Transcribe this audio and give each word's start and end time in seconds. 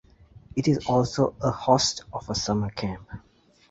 It 0.55 0.67
is 0.67 0.87
also 0.87 1.35
a 1.41 1.51
host 1.51 2.05
of 2.11 2.27
a 2.27 2.33
summer 2.33 2.71
camp. 2.71 3.07